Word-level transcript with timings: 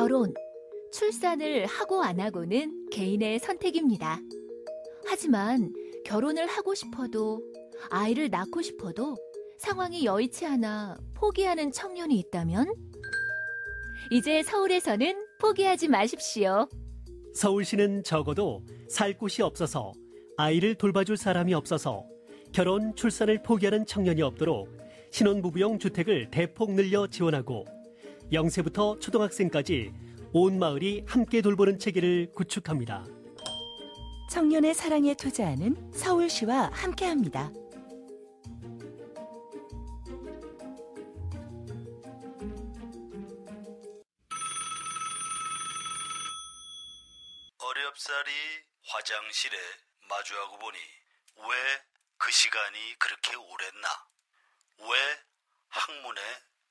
결혼, 0.00 0.32
출산을 0.92 1.66
하고 1.66 2.02
안 2.02 2.20
하고는 2.20 2.88
개인의 2.90 3.38
선택입니다. 3.38 4.18
하지만 5.06 5.74
결혼을 6.06 6.46
하고 6.46 6.74
싶어도 6.74 7.42
아이를 7.90 8.30
낳고 8.30 8.62
싶어도 8.62 9.14
상황이 9.58 10.06
여의치 10.06 10.46
않아 10.46 10.96
포기하는 11.12 11.70
청년이 11.70 12.18
있다면 12.18 12.72
이제 14.10 14.42
서울에서는 14.42 15.26
포기하지 15.38 15.88
마십시오. 15.88 16.66
서울시는 17.34 18.02
적어도 18.02 18.64
살 18.88 19.18
곳이 19.18 19.42
없어서 19.42 19.92
아이를 20.38 20.76
돌봐줄 20.76 21.18
사람이 21.18 21.52
없어서 21.52 22.06
결혼, 22.52 22.96
출산을 22.96 23.42
포기하는 23.42 23.84
청년이 23.84 24.22
없도록 24.22 24.66
신혼부부용 25.10 25.78
주택을 25.78 26.30
대폭 26.30 26.72
늘려 26.72 27.06
지원하고 27.06 27.66
0세부터 28.32 29.00
초등학생까지 29.00 29.92
온 30.32 30.58
마을이 30.58 31.04
함께 31.06 31.40
돌보는 31.42 31.78
체계를 31.78 32.32
구축합니다. 32.34 33.04
청년의 34.30 34.74
사랑에 34.74 35.14
투자하는 35.14 35.92
서울시와 35.92 36.70
함께합니다. 36.72 37.50
어렵사리 47.58 48.30
화장실에 48.86 49.56
마주하고 50.08 50.58
보니 50.58 50.78
왜 51.48 51.90
그 52.20 52.30
시간이 52.30 52.98
그렇게 52.98 53.34
오랬나? 53.34 53.88
왜 54.78 55.24
학문에 55.68 56.20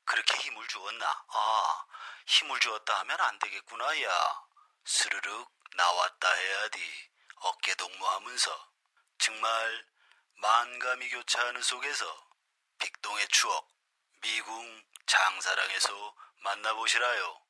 그렇게 0.10 0.38
힘을 0.40 0.68
주었나? 0.68 1.06
아, 1.28 1.86
힘을 2.26 2.60
주었다 2.60 3.00
하면 3.02 3.22
안 3.22 3.38
되겠구나, 3.38 4.02
야. 4.02 4.42
스르륵 4.84 5.52
나왔다 5.76 6.34
해야지. 6.34 7.10
어깨 7.36 7.76
동무하면서. 7.76 8.72
정말 9.20 9.86
만감이 10.34 11.10
교차하는 11.10 11.62
속에서 11.62 12.28
빅동의 12.80 13.28
추억, 13.28 13.70
미궁 14.22 14.84
장사랑에서 15.06 16.16
만나보시라요. 16.42 17.42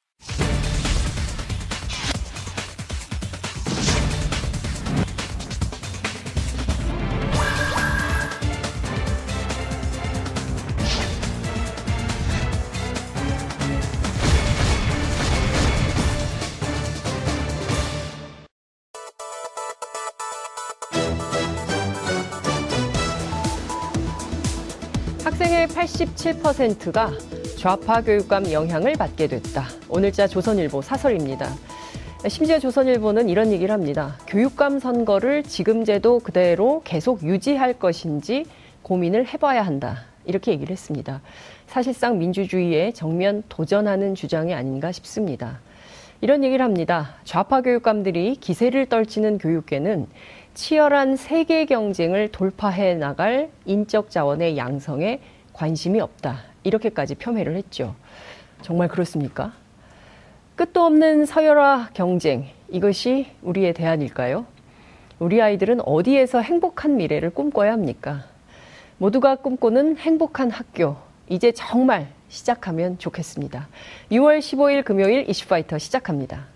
학생의 25.59 25.67
87%가 25.67 27.11
좌파 27.57 28.01
교육감 28.01 28.51
영향을 28.51 28.93
받게 28.93 29.27
됐다. 29.27 29.65
오늘자 29.89 30.27
조선일보 30.27 30.81
사설입니다. 30.81 31.49
심지어 32.29 32.59
조선일보는 32.59 33.27
이런 33.27 33.51
얘기를 33.51 33.73
합니다. 33.73 34.17
교육감 34.27 34.79
선거를 34.79 35.43
지금 35.43 35.83
제도 35.83 36.19
그대로 36.19 36.81
계속 36.85 37.23
유지할 37.23 37.73
것인지 37.73 38.45
고민을 38.83 39.27
해봐야 39.27 39.61
한다. 39.61 40.05
이렇게 40.25 40.51
얘기를 40.51 40.71
했습니다. 40.71 41.21
사실상 41.67 42.19
민주주의에 42.19 42.93
정면 42.93 43.43
도전하는 43.49 44.15
주장이 44.15 44.53
아닌가 44.53 44.91
싶습니다. 44.93 45.59
이런 46.21 46.43
얘기를 46.43 46.63
합니다. 46.63 47.15
좌파 47.25 47.61
교육감들이 47.61 48.37
기세를 48.37 48.85
떨치는 48.85 49.39
교육계는 49.39 50.07
치열한 50.53 51.15
세계 51.15 51.65
경쟁을 51.65 52.29
돌파해 52.29 52.95
나갈 52.95 53.49
인적 53.65 54.09
자원의 54.09 54.57
양성에 54.57 55.19
관심이 55.53 55.99
없다. 55.99 56.39
이렇게까지 56.63 57.15
폄훼를 57.15 57.55
했죠. 57.55 57.95
정말 58.61 58.87
그렇습니까? 58.87 59.53
끝도 60.55 60.83
없는 60.83 61.25
서열화 61.25 61.91
경쟁. 61.93 62.47
이것이 62.69 63.27
우리의 63.41 63.73
대안일까요? 63.73 64.45
우리 65.19 65.41
아이들은 65.41 65.81
어디에서 65.81 66.41
행복한 66.41 66.97
미래를 66.97 67.29
꿈꿔야 67.31 67.71
합니까? 67.73 68.25
모두가 68.97 69.37
꿈꾸는 69.37 69.97
행복한 69.97 70.51
학교. 70.51 70.97
이제 71.29 71.51
정말 71.51 72.07
시작하면 72.27 72.97
좋겠습니다. 72.97 73.67
6월 74.11 74.39
15일 74.39 74.83
금요일 74.83 75.29
이슈파이터 75.29 75.77
시작합니다. 75.77 76.47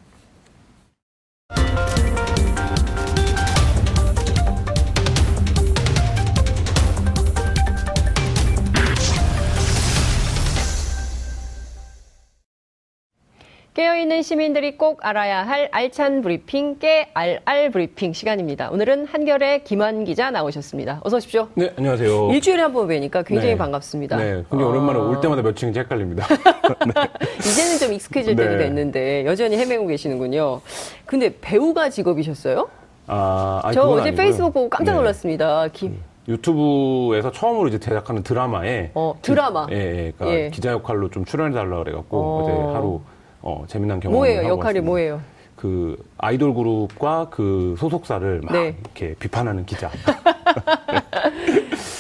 깨어있는 13.74 14.22
시민들이 14.22 14.78
꼭 14.78 15.00
알아야 15.04 15.42
할 15.48 15.68
알찬 15.72 16.22
브리핑, 16.22 16.78
깨알알 16.78 17.72
브리핑 17.72 18.14
시간입니다. 18.14 18.70
오늘은 18.70 19.08
한겨레의 19.08 19.64
김완 19.64 20.04
기자 20.06 20.30
나오셨습니다. 20.30 21.02
어서 21.04 21.18
오십시오. 21.18 21.48
네, 21.56 21.74
안녕하세요. 21.76 22.30
일주일에 22.34 22.62
한 22.62 22.72
번 22.72 22.88
뵈니까 22.88 23.24
굉장히 23.24 23.54
네. 23.54 23.58
반갑습니다. 23.58 24.18
네, 24.18 24.44
굉장히 24.52 24.64
오랜만에 24.66 25.00
올 25.00 25.20
때마다 25.22 25.42
몇 25.42 25.56
층인지 25.56 25.80
헷갈립니다. 25.80 26.24
이제는 27.40 27.80
좀 27.80 27.94
익숙해질 27.94 28.36
때도 28.36 28.52
네. 28.52 28.58
됐는데 28.60 29.26
여전히 29.26 29.58
헤매고 29.58 29.88
계시는군요. 29.88 30.62
근데 31.08 31.34
배우가 31.42 31.90
직업이셨어요? 31.90 32.70
아, 33.08 33.60
아니, 33.64 33.74
저 33.74 33.82
어제 33.88 34.02
아니고요. 34.10 34.16
페이스북 34.24 34.54
보고 34.54 34.70
깜짝 34.70 34.92
네. 34.92 34.98
놀랐습니다. 35.00 35.68
김, 35.74 36.00
유튜브에서 36.28 37.32
처음으로 37.32 37.70
이제 37.70 37.80
제작하는 37.80 38.22
드라마에 38.22 38.92
어, 38.94 39.16
드라마? 39.24 39.66
기, 39.66 39.74
예, 39.74 39.78
예, 39.80 40.14
그러니까 40.16 40.40
예. 40.40 40.50
기자 40.52 40.72
역할로 40.72 41.10
좀 41.10 41.26
출연해 41.26 41.56
달라 41.56 41.80
그래갖고 41.84 42.18
어. 42.18 42.44
어제 42.44 42.52
하루 42.78 43.02
어, 43.44 43.66
재미난 43.68 44.00
경험을 44.00 44.18
뭐예요? 44.18 44.40
하고 44.40 44.50
역할이 44.50 44.80
왔습니다. 44.80 44.86
뭐예요? 44.86 45.22
그 45.58 45.98
아이돌 46.18 46.54
그룹과 46.56 47.28
그 47.30 47.76
소속사를 47.78 48.42
막 48.44 48.54
네. 48.54 48.76
이렇게 48.82 49.16
비판하는 49.20 49.66
기자 49.66 49.92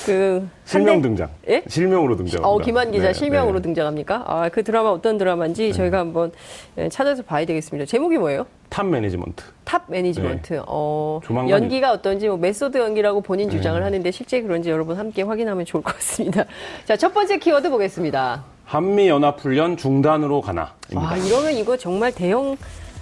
그 0.05 0.47
실명 0.65 1.01
등장, 1.01 1.29
예? 1.47 1.63
실명으로 1.67 2.15
등장. 2.17 2.43
어, 2.43 2.57
김완 2.59 2.91
기자 2.91 3.13
실명으로 3.13 3.59
네. 3.59 3.63
등장합니까? 3.63 4.23
아, 4.25 4.49
그 4.49 4.63
드라마 4.63 4.89
어떤 4.89 5.17
드라마인지 5.17 5.71
저희가 5.73 5.99
한번 5.99 6.31
예, 6.77 6.89
찾아서 6.89 7.23
봐야 7.23 7.45
되겠습니다. 7.45 7.85
제목이 7.85 8.17
뭐예요? 8.17 8.45
탑 8.69 8.85
매니지먼트. 8.87 9.43
탑 9.63 9.83
매니지먼트. 9.87 10.63
어, 10.67 11.19
네. 11.21 11.27
조만간 11.27 11.49
연기가 11.49 11.91
어떤지 11.91 12.27
뭐 12.27 12.37
메소드 12.37 12.77
연기라고 12.77 13.21
본인 13.21 13.49
네. 13.49 13.55
주장을 13.55 13.81
하는데 13.81 14.11
실제 14.11 14.41
그런지 14.41 14.69
여러분 14.71 14.97
함께 14.97 15.21
확인하면 15.21 15.65
좋을 15.65 15.83
것 15.83 15.93
같습니다. 15.95 16.45
자, 16.85 16.97
첫 16.97 17.13
번째 17.13 17.37
키워드 17.37 17.69
보겠습니다. 17.69 18.43
한미 18.73 19.07
연합 19.07 19.39
훈련 19.39 19.77
중단으로 19.77 20.41
가나입니다. 20.41 20.99
와, 20.99 21.15
이러면 21.15 21.51
이거 21.53 21.77
정말 21.77 22.11
대형 22.11 22.57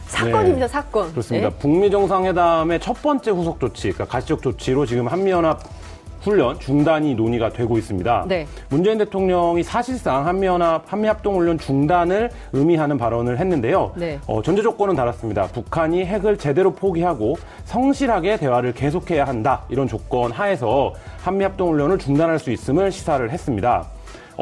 사건입니다, 0.07 0.67
사건. 0.67 1.11
그렇습니다. 1.11 1.47
네? 1.47 1.55
북미 1.59 1.89
정상회담의 1.89 2.81
첫 2.81 3.01
번째 3.01 3.31
후속 3.31 3.57
조치, 3.57 3.93
그러니까 3.93 4.03
가시적 4.03 4.41
조치로 4.41 4.85
지금 4.85 5.07
한미연합 5.07 5.61
훈련 6.23 6.59
중단이 6.59 7.15
논의가 7.15 7.51
되고 7.51 7.77
있습니다. 7.77 8.25
네. 8.27 8.47
문재인 8.67 8.97
대통령이 8.97 9.63
사실상 9.63 10.27
한미연합 10.27 10.91
한미합동훈련 10.91 11.57
중단을 11.57 12.31
의미하는 12.51 12.97
발언을 12.97 13.39
했는데요. 13.39 13.93
네. 13.95 14.19
어, 14.27 14.41
전제 14.41 14.61
조건은 14.61 14.97
달았습니다. 14.97 15.47
북한이 15.47 16.03
핵을 16.03 16.37
제대로 16.37 16.73
포기하고 16.73 17.37
성실하게 17.63 18.35
대화를 18.35 18.73
계속해야 18.73 19.23
한다 19.23 19.63
이런 19.69 19.87
조건 19.87 20.33
하에서 20.33 20.93
한미합동훈련을 21.23 21.97
중단할 21.97 22.39
수 22.39 22.51
있음을 22.51 22.91
시사를 22.91 23.31
했습니다. 23.31 23.87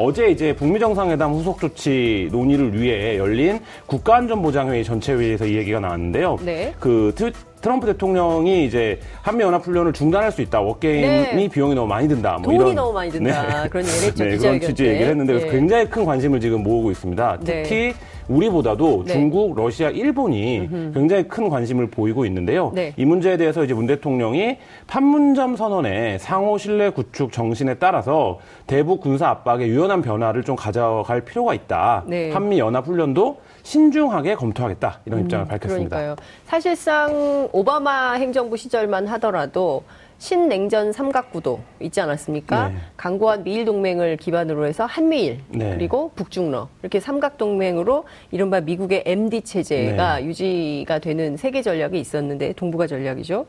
어제 0.00 0.30
이제 0.30 0.54
북미 0.54 0.80
정상회담 0.80 1.32
후속 1.32 1.60
조치 1.60 2.28
논의를 2.32 2.80
위해 2.80 3.18
열린 3.18 3.60
국가안전보장회의 3.86 4.82
전체 4.82 5.12
회의에서 5.12 5.44
이 5.44 5.56
얘기가 5.56 5.80
나왔는데요. 5.80 6.38
네. 6.42 6.72
그 6.80 7.12
트, 7.14 7.32
트럼프 7.60 7.86
대통령이 7.86 8.64
이제 8.64 8.98
한미 9.20 9.44
연합 9.44 9.66
훈련을 9.66 9.92
중단할 9.92 10.32
수 10.32 10.40
있다. 10.40 10.60
워게임이 10.60 11.06
네. 11.06 11.48
비용이 11.52 11.74
너무 11.74 11.86
많이 11.86 12.08
든다. 12.08 12.38
뭐 12.38 12.44
돈이 12.44 12.56
이런 12.56 12.74
너무 12.74 12.92
많이 12.94 13.10
든다. 13.10 13.68
그런 13.68 13.84
얘기를 13.84 14.06
했죠, 14.08 14.24
네, 14.24 14.30
기자회견 14.30 14.58
그런 14.58 14.60
취지 14.60 14.82
때. 14.82 14.88
얘기를 14.90 15.10
했는데 15.10 15.32
그래서 15.34 15.48
예. 15.48 15.50
굉장히 15.50 15.90
큰 15.90 16.04
관심을 16.06 16.40
지금 16.40 16.62
모으고 16.62 16.90
있습니다. 16.90 17.38
네. 17.42 17.62
특히 17.62 17.94
우리보다도 18.30 19.04
네. 19.06 19.12
중국, 19.12 19.54
러시아, 19.56 19.90
일본이 19.90 20.68
굉장히 20.94 21.26
큰 21.26 21.48
관심을 21.48 21.88
보이고 21.88 22.24
있는데요. 22.24 22.70
네. 22.74 22.94
이 22.96 23.04
문제에 23.04 23.36
대해서 23.36 23.64
이제 23.64 23.74
문 23.74 23.86
대통령이 23.86 24.58
판문점 24.86 25.56
선언의 25.56 26.18
상호 26.20 26.56
신뢰 26.56 26.90
구축 26.90 27.32
정신에 27.32 27.74
따라서 27.74 28.38
대북 28.66 29.00
군사 29.00 29.28
압박에 29.28 29.66
유연한 29.66 30.00
변화를 30.00 30.44
좀 30.44 30.54
가져갈 30.54 31.22
필요가 31.22 31.54
있다. 31.54 32.04
네. 32.06 32.30
한미 32.30 32.58
연합 32.58 32.86
훈련도 32.86 33.38
신중하게 33.62 34.36
검토하겠다 34.36 35.00
이런 35.04 35.20
입장을 35.20 35.46
밝혔습니다. 35.46 35.96
그러니까요. 35.96 36.16
사실상 36.46 37.48
오바마 37.52 38.12
행정부 38.14 38.56
시절만 38.56 39.06
하더라도 39.08 39.82
신냉전 40.20 40.92
삼각구도 40.92 41.60
있지 41.80 41.98
않았습니까? 42.02 42.68
네. 42.68 42.74
강고한 42.98 43.42
미일 43.42 43.64
동맹을 43.64 44.18
기반으로 44.18 44.66
해서 44.66 44.84
한미일 44.84 45.40
네. 45.48 45.74
그리고 45.74 46.12
북중러 46.14 46.68
이렇게 46.82 47.00
삼각 47.00 47.38
동맹으로 47.38 48.04
이른바 48.30 48.60
미국의 48.60 49.04
MD 49.06 49.40
체제가 49.40 50.18
네. 50.18 50.26
유지가 50.26 50.98
되는 50.98 51.38
세계 51.38 51.62
전략이 51.62 51.98
있었는데 51.98 52.52
동북아 52.52 52.86
전략이죠. 52.86 53.46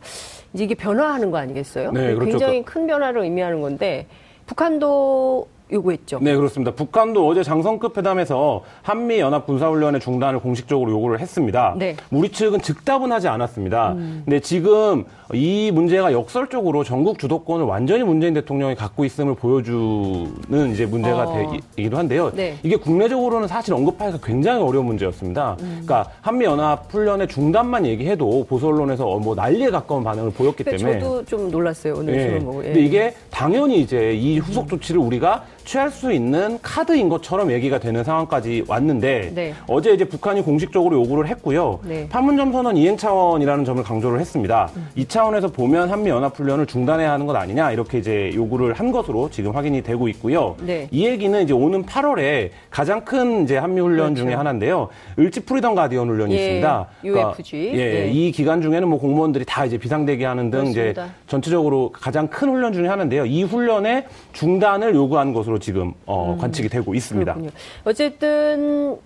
이제 0.54 0.64
이게 0.64 0.74
변화하는 0.74 1.30
거 1.30 1.40
아니겠어요? 1.40 1.92
네, 1.92 2.14
그렇죠. 2.14 2.26
굉장히 2.26 2.64
큰 2.64 2.88
변화를 2.88 3.22
의미하는 3.24 3.60
건데 3.60 4.08
북한도 4.46 5.50
요구했죠. 5.72 6.20
네, 6.22 6.36
그렇습니다. 6.36 6.72
북한도 6.72 7.28
어제 7.28 7.44
장성급 7.44 7.98
회담에서 7.98 8.64
한미 8.82 9.20
연합 9.20 9.46
군사훈련의 9.46 10.02
중단을 10.02 10.40
공식적으로 10.40 10.92
요구를 10.92 11.20
했습니다. 11.20 11.76
네. 11.78 11.96
음. 12.12 12.18
우리 12.18 12.30
측은 12.30 12.62
즉답은 12.62 13.12
하지 13.12 13.28
않았습니다. 13.28 13.96
근데 14.26 14.40
지금 14.40 15.06
이 15.34 15.72
문제가 15.74 16.12
역설적으로 16.12 16.84
전국 16.84 17.20
주도권을 17.20 17.66
완전히 17.66 18.04
문재인 18.04 18.34
대통령이 18.34 18.76
갖고 18.76 19.06
있음을 19.06 19.36
보여주는 19.36 20.72
이제 20.72 20.86
문제가 20.86 21.24
어. 21.24 21.58
되기도 21.76 21.98
한데요. 21.98 22.32
네. 22.34 22.58
이게 22.64 22.76
국내적으로는 22.76 23.48
사실 23.48 23.74
언급하기가 23.74 24.20
굉장히 24.24 24.62
어려운 24.62 24.86
문제였습니다. 24.88 25.58
음. 25.62 25.82
그러니까 25.86 26.12
한미 26.22 26.46
연합 26.46 26.92
훈련의 26.94 27.28
중단만 27.28 27.86
얘기해도 27.86 28.46
보수 28.48 28.68
언론에서 28.68 29.06
뭐 29.20 29.36
난리에 29.36 29.70
가까운 29.70 30.04
반응을 30.04 30.32
보였기 30.32 30.64
때문에 30.64 31.00
저도 31.00 31.26
좀 31.26 31.50
놀랐어요 31.50 31.96
오늘 31.98 32.40
보고. 32.40 32.62
예. 32.64 32.68
근데 32.68 32.82
이게 32.82 33.14
당연히 33.30 33.80
이제 33.80 34.14
이 34.14 34.40
후속 34.40 34.68
조치를 34.68 35.00
우리가 35.00 35.44
취할 35.66 35.90
수 35.90 36.12
있는 36.12 36.60
카드인 36.62 37.10
것처럼 37.10 37.52
얘기가 37.52 37.80
되는 37.80 38.04
상황까지 38.04 38.66
왔는데 38.68 39.32
네. 39.34 39.54
어제 39.68 39.94
이제 39.94 40.06
북한이 40.06 40.42
공식적으로 40.42 40.98
요구를 41.02 41.28
했고요. 41.28 41.80
네. 41.84 42.02
음. 42.04 42.10
판문점 42.10 42.52
선언 42.52 42.78
이행 42.78 42.98
차원이라는 42.98 43.66
점을 43.66 43.82
강조를 43.84 44.20
했습니다. 44.20 44.70
이 44.96 45.06
차원에서 45.06 45.50
보면 45.50 45.90
한미 45.90 46.10
연합 46.10 46.38
훈련을 46.38 46.66
중단해야 46.66 47.12
하는 47.12 47.26
것 47.26 47.36
아니냐 47.36 47.72
이렇게 47.72 47.98
이제 48.00 48.32
요구를 48.34 48.74
한 48.74 48.92
것으로 48.92 49.30
지금 49.30 49.56
확인이 49.56 49.82
되고 49.82 50.08
있고요. 50.10 50.56
네. 50.62 50.88
이 50.92 51.06
얘기는 51.06 51.42
이제 51.42 51.54
오는 51.54 51.86
8월에 51.86 52.50
가장 52.70 53.02
큰 53.06 53.44
이제 53.44 53.58
한미 53.58 53.82
훈련 53.82 54.14
그렇죠. 54.14 54.24
중에 54.24 54.34
하나인데요. 54.34 54.90
을지 55.20 55.42
프리덤 55.42 55.76
가디언 55.76 56.10
훈련이 56.10 56.34
예, 56.34 56.38
있습니다. 56.38 56.88
UFG. 57.04 57.72
예, 57.76 57.80
예. 57.80 58.12
이 58.12 58.32
기간 58.32 58.62
중에는 58.62 58.88
뭐 58.88 59.00
공무원들이 59.00 59.46
다 59.46 59.66
이제 59.66 59.78
비상대기 59.78 60.24
하는 60.24 60.50
등 60.50 60.68
이제 60.68 60.94
그렇습니다. 60.94 61.16
전체적으로 61.28 61.92
가장 61.92 62.28
큰 62.28 62.50
훈련 62.50 62.74
중에 62.74 62.88
하나인데요. 62.88 63.26
이 63.26 63.44
훈련의 63.44 64.06
중단을 64.34 64.96
요구한 64.96 65.34
것으로 65.34 65.51
지금 65.60 65.94
어, 66.06 66.38
관측이 66.40 66.70
되고 66.70 66.94
있습니다. 66.94 67.32
음. 67.34 67.36
그렇군요. 67.36 67.52
어쨌든 67.86 68.98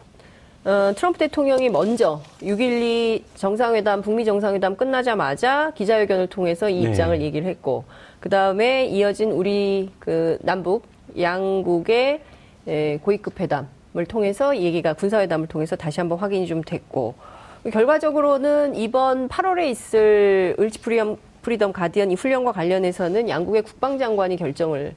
어, 0.65 0.91
트럼프 0.95 1.19
대통령이 1.19 1.69
먼저 1.69 2.21
6.12 2.41 3.21
정상회담, 3.35 4.01
북미 4.01 4.25
정상회담 4.25 4.75
끝나자마자 4.75 5.71
기자회견을 5.75 6.25
통해서 6.27 6.69
이 6.69 6.83
네. 6.83 6.89
입장을 6.89 7.21
얘기를 7.21 7.47
했고, 7.47 7.83
그 8.19 8.29
다음에 8.29 8.85
이어진 8.87 9.29
우리 9.29 9.91
그 9.99 10.39
남북 10.41 10.87
양국의 11.19 12.19
에, 12.67 12.97
고위급 12.97 13.39
회담을 13.39 14.05
통해서 14.07 14.55
이 14.55 14.63
얘기가 14.63 14.93
군사회담을 14.93 15.45
통해서 15.45 15.75
다시 15.75 15.99
한번 15.99 16.17
확인이 16.17 16.47
좀 16.47 16.63
됐고, 16.63 17.13
결과적으로는 17.71 18.73
이번 18.73 19.29
8월에 19.29 19.69
있을 19.69 20.55
을지 20.59 20.79
프리덤, 20.81 21.17
프리덤 21.43 21.73
가디언 21.73 22.09
이 22.09 22.15
훈련과 22.15 22.51
관련해서는 22.53 23.29
양국의 23.29 23.61
국방장관이 23.61 24.37
결정을 24.37 24.95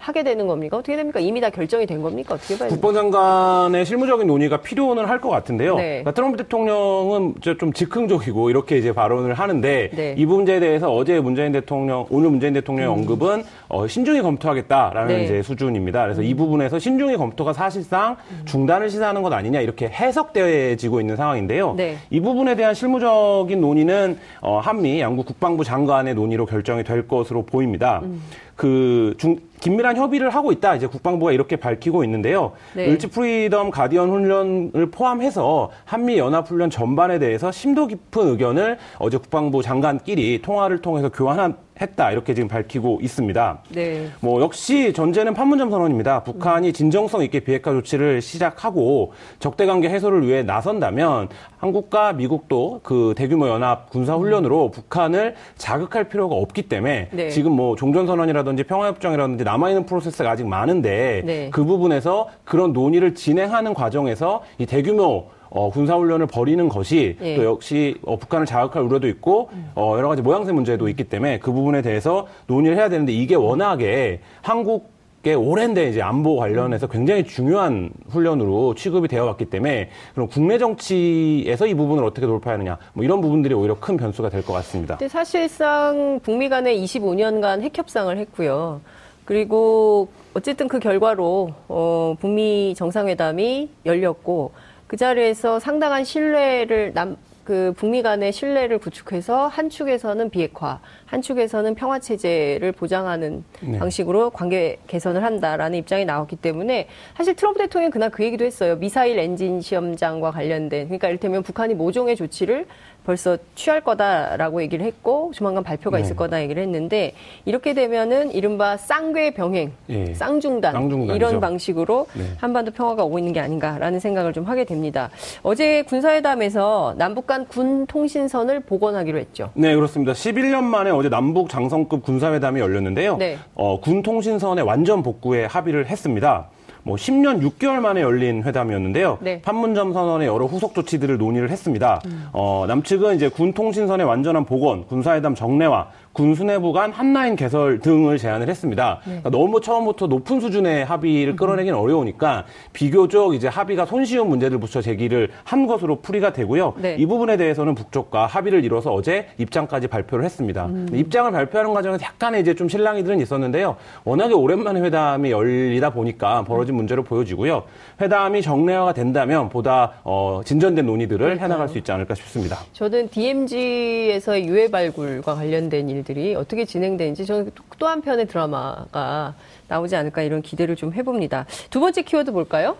하게 0.00 0.22
되는 0.24 0.46
겁니까? 0.46 0.78
어떻게 0.78 0.96
됩니까? 0.96 1.20
이미 1.20 1.40
다 1.40 1.50
결정이 1.50 1.84
된 1.86 2.00
겁니까? 2.02 2.34
어떻게 2.34 2.56
봐야 2.58 2.68
됩니까? 2.70 2.88
국방 2.88 3.10
장관의 3.12 3.84
실무적인 3.84 4.26
논의가 4.26 4.56
필요는 4.62 5.04
할 5.04 5.20
것 5.20 5.28
같은데요. 5.28 5.76
네. 5.76 5.88
그러니까 6.02 6.12
트럼프 6.12 6.38
대통령은 6.38 7.34
좀 7.58 7.74
즉흥적이고 7.74 8.48
이렇게 8.48 8.78
이제 8.78 8.94
발언을 8.94 9.34
하는데 9.34 9.90
네. 9.94 10.14
이 10.16 10.24
문제에 10.24 10.58
대해서 10.58 10.90
어제 10.90 11.20
문재인 11.20 11.52
대통령 11.52 12.06
오늘 12.08 12.30
문재인 12.30 12.54
대통령의 12.54 12.90
언급은 12.90 13.44
어, 13.68 13.86
신중히 13.86 14.22
검토하겠다라는 14.22 15.10
음. 15.10 15.14
네. 15.14 15.20
음. 15.20 15.24
이제 15.24 15.42
수준입니다. 15.42 16.04
그래서 16.04 16.22
이 16.22 16.32
부분에서 16.32 16.78
신중히 16.78 17.18
검토가 17.18 17.52
사실상 17.52 18.16
중단을 18.46 18.88
시사하는 18.88 19.20
것 19.20 19.30
아니냐 19.30 19.60
이렇게 19.60 19.88
해석되어지고 19.88 21.00
있는 21.00 21.16
상황인데요. 21.16 21.74
네. 21.76 21.96
이 22.08 22.18
부분에 22.20 22.56
대한 22.56 22.72
실무적인 22.72 23.60
논의는 23.60 24.18
어, 24.40 24.58
한미 24.58 25.00
양국 25.02 25.26
국방부 25.26 25.64
장관의 25.64 26.14
논의로 26.14 26.46
결정이 26.46 26.82
될 26.84 27.06
것으로 27.06 27.42
보입니다. 27.42 28.00
음. 28.04 28.22
그 28.60 29.14
중, 29.16 29.38
긴밀한 29.60 29.96
협의를 29.96 30.28
하고 30.28 30.52
있다. 30.52 30.74
이제 30.74 30.86
국방부가 30.86 31.32
이렇게 31.32 31.56
밝히고 31.56 32.04
있는데요. 32.04 32.52
네. 32.74 32.90
을지 32.90 33.06
프리덤 33.06 33.70
가디언 33.70 34.10
훈련을 34.10 34.90
포함해서 34.90 35.70
한미 35.86 36.18
연합 36.18 36.46
훈련 36.46 36.68
전반에 36.68 37.18
대해서 37.18 37.50
심도 37.50 37.86
깊은 37.86 38.28
의견을 38.28 38.76
어제 38.98 39.16
국방부 39.16 39.62
장관끼리 39.62 40.42
통화를 40.42 40.82
통해서 40.82 41.08
교환 41.08 41.40
했다. 41.80 42.12
이렇게 42.12 42.34
지금 42.34 42.48
밝히고 42.48 43.00
있습니다. 43.02 43.62
네. 43.70 44.08
뭐 44.20 44.40
역시 44.40 44.92
전제는 44.92 45.34
판문점 45.34 45.70
선언입니다. 45.70 46.22
북한이 46.24 46.72
진정성 46.72 47.22
있게 47.22 47.40
비핵화 47.40 47.72
조치를 47.72 48.20
시작하고 48.20 49.12
적대 49.38 49.66
관계 49.66 49.88
해소를 49.88 50.26
위해 50.26 50.42
나선다면 50.42 51.28
한국과 51.58 52.12
미국도 52.12 52.80
그 52.82 53.14
대규모 53.16 53.48
연합 53.48 53.90
군사 53.90 54.14
훈련으로 54.14 54.70
북한을 54.70 55.34
자극할 55.56 56.08
필요가 56.08 56.34
없기 56.36 56.62
때문에 56.62 57.08
네. 57.12 57.30
지금 57.30 57.52
뭐 57.52 57.76
종전 57.76 58.06
선언이라든지 58.06 58.64
평화 58.64 58.88
협정이라든지 58.88 59.44
남아 59.44 59.70
있는 59.70 59.86
프로세스가 59.86 60.30
아직 60.30 60.46
많은데 60.46 61.22
네. 61.24 61.50
그 61.50 61.64
부분에서 61.64 62.28
그런 62.44 62.72
논의를 62.72 63.14
진행하는 63.14 63.74
과정에서 63.74 64.42
이 64.58 64.66
대규모 64.66 65.26
어, 65.50 65.68
군사훈련을 65.70 66.26
벌이는 66.26 66.68
것이 66.68 67.16
예. 67.20 67.36
또 67.36 67.44
역시 67.44 67.96
어, 68.04 68.16
북한을 68.16 68.46
자극할 68.46 68.82
우려도 68.82 69.08
있고 69.08 69.50
어, 69.74 69.94
여러 69.96 70.08
가지 70.08 70.22
모양새 70.22 70.52
문제도 70.52 70.88
있기 70.88 71.04
때문에 71.04 71.38
그 71.40 71.52
부분에 71.52 71.82
대해서 71.82 72.26
논의를 72.46 72.76
해야 72.76 72.88
되는데 72.88 73.12
이게 73.12 73.34
워낙에 73.34 74.20
한국의 74.42 75.34
오랜 75.36 75.74
데 75.74 75.88
이제 75.88 76.00
안보 76.02 76.36
관련해서 76.36 76.86
굉장히 76.86 77.24
중요한 77.24 77.90
훈련으로 78.08 78.74
취급이 78.76 79.08
되어 79.08 79.24
왔기 79.26 79.46
때문에 79.46 79.90
그럼 80.14 80.28
국내 80.28 80.56
정치에서 80.58 81.66
이 81.66 81.74
부분을 81.74 82.04
어떻게 82.04 82.26
돌파하느냐 82.26 82.78
뭐 82.92 83.04
이런 83.04 83.20
부분들이 83.20 83.52
오히려 83.54 83.78
큰 83.78 83.96
변수가 83.96 84.28
될 84.30 84.42
것 84.42 84.52
같습니다. 84.54 84.96
근데 84.96 85.08
사실상 85.08 86.20
북미 86.22 86.48
간에 86.48 86.74
25년간 86.76 87.60
핵 87.62 87.76
협상을 87.76 88.16
했고요. 88.16 88.80
그리고 89.24 90.08
어쨌든 90.34 90.66
그 90.68 90.78
결과로 90.78 91.50
어, 91.68 92.14
북미 92.20 92.74
정상회담이 92.76 93.68
열렸고 93.86 94.52
그 94.90 94.96
자리에서 94.96 95.60
상당한 95.60 96.02
신뢰를 96.02 96.90
남, 96.94 97.16
그 97.44 97.72
북미 97.76 98.02
간의 98.02 98.32
신뢰를 98.32 98.78
구축해서 98.78 99.46
한 99.46 99.70
축에서는 99.70 100.30
비핵화, 100.30 100.80
한 101.06 101.22
축에서는 101.22 101.76
평화 101.76 102.00
체제를 102.00 102.72
보장하는 102.72 103.44
네. 103.60 103.78
방식으로 103.78 104.30
관계 104.30 104.78
개선을 104.88 105.22
한다라는 105.22 105.78
입장이 105.78 106.04
나왔기 106.06 106.34
때문에 106.34 106.88
사실 107.16 107.36
트럼프 107.36 107.60
대통령이 107.60 107.92
그날 107.92 108.10
그 108.10 108.24
얘기도 108.24 108.44
했어요. 108.44 108.74
미사일 108.80 109.20
엔진 109.20 109.60
시험장과 109.60 110.32
관련된 110.32 110.86
그러니까 110.86 111.06
이를테면 111.06 111.44
북한이 111.44 111.74
모종의 111.74 112.16
조치를 112.16 112.66
벌써 113.04 113.36
취할 113.54 113.80
거다라고 113.80 114.62
얘기를 114.62 114.84
했고 114.84 115.32
조만간 115.34 115.62
발표가 115.64 115.96
네. 115.98 116.02
있을 116.04 116.16
거다 116.16 116.42
얘기를 116.42 116.62
했는데 116.62 117.12
이렇게 117.44 117.74
되면은 117.74 118.32
이른바 118.32 118.76
쌍궤 118.76 119.32
병행, 119.32 119.72
예. 119.88 120.14
쌍중단 120.14 120.72
쌍중단이죠. 120.72 121.14
이런 121.14 121.40
방식으로 121.40 122.06
네. 122.14 122.24
한반도 122.38 122.70
평화가 122.72 123.04
오고 123.04 123.18
있는 123.18 123.32
게 123.32 123.40
아닌가라는 123.40 124.00
생각을 124.00 124.32
좀 124.32 124.44
하게 124.44 124.64
됩니다. 124.64 125.10
어제 125.42 125.82
군사회담에서 125.82 126.94
남북 126.96 127.26
간 127.26 127.40
군 127.50 127.86
통신선을 127.86 128.60
복원하기로 128.60 129.18
했죠. 129.18 129.50
네, 129.54 129.74
그렇습니다. 129.74 130.12
11년 130.12 130.62
만에 130.62 130.90
어제 130.90 131.08
남북 131.08 131.48
장성급 131.48 132.02
군사회담이 132.04 132.60
열렸는데요. 132.60 133.16
네. 133.16 133.38
어, 133.54 133.80
군 133.80 134.02
통신선의 134.02 134.64
완전 134.64 135.02
복구에 135.02 135.46
합의를 135.46 135.86
했습니다. 135.86 136.48
뭐 136.82 136.96
10년 136.96 137.42
6개월 137.42 137.80
만에 137.80 138.00
열린 138.00 138.42
회담이었는데요. 138.42 139.18
네. 139.20 139.34
음. 139.34 139.40
판문점 139.42 139.92
선언의 139.92 140.28
여러 140.28 140.46
후속 140.46 140.74
조치들을 140.74 141.18
논의를 141.18 141.50
했습니다. 141.50 142.00
어, 142.32 142.64
남측은 142.68 143.16
이제 143.16 143.28
군 143.28 143.52
통신선의 143.52 144.06
완전한 144.06 144.44
복원, 144.44 144.86
군사회담 144.86 145.34
정례화, 145.34 145.88
군 146.12 146.34
수뇌부 146.34 146.72
간 146.72 146.90
한라인 146.90 147.36
개설 147.36 147.78
등을 147.78 148.18
제안을 148.18 148.48
했습니다. 148.48 149.00
네. 149.04 149.20
그러니까 149.20 149.30
너무 149.30 149.60
처음부터 149.60 150.08
높은 150.08 150.40
수준의 150.40 150.82
음. 150.82 150.88
합의를 150.88 151.36
끌어내기는 151.36 151.78
어려우니까 151.78 152.46
비교적 152.72 153.34
이제 153.34 153.46
합의가 153.46 153.86
손쉬운 153.86 154.28
문제들 154.28 154.58
부터 154.58 154.80
제기를 154.80 155.28
한 155.44 155.68
것으로 155.68 156.00
풀이가 156.00 156.32
되고요. 156.32 156.74
네. 156.78 156.96
이 156.98 157.06
부분에 157.06 157.36
대해서는 157.36 157.76
북쪽과 157.76 158.26
합의를 158.26 158.64
이뤄서 158.64 158.92
어제 158.92 159.28
입장까지 159.38 159.86
발표를 159.86 160.24
했습니다. 160.24 160.66
음. 160.66 160.88
입장을 160.92 161.30
발표하는 161.30 161.72
과정에서 161.72 162.02
약간의 162.02 162.40
이제 162.40 162.54
좀 162.54 162.68
실랑이들은 162.68 163.20
있었는데요. 163.20 163.76
워낙에 164.02 164.34
오랜만에 164.34 164.80
회담이 164.80 165.30
열리다 165.30 165.90
보니까 165.90 166.42
벌어진 166.42 166.74
문제로 166.74 167.04
보여지고요. 167.04 167.62
회담이 168.00 168.42
정례화가 168.42 168.94
된다면 168.94 169.48
보다 169.48 169.92
어, 170.02 170.40
진전된 170.44 170.86
논의들을 170.86 171.38
해나갈 171.38 171.68
수 171.68 171.78
있지 171.78 171.92
않을까 171.92 172.16
싶습니다. 172.16 172.58
저는 172.72 173.08
DMZ에서의 173.10 174.48
유해 174.48 174.68
발굴과 174.68 175.34
관련된 175.34 175.88
일 175.88 175.99
들이 176.02 176.34
어떻게 176.34 176.64
진행되는지 176.64 177.26
저는 177.26 177.50
또 177.78 177.86
한편의 177.86 178.26
드라마가 178.26 179.34
나오지 179.68 179.96
않을까 179.96 180.22
이런 180.22 180.42
기대를 180.42 180.76
좀 180.76 180.92
해봅니다. 180.92 181.46
두 181.70 181.80
번째 181.80 182.02
키워드 182.02 182.32
볼까요? 182.32 182.76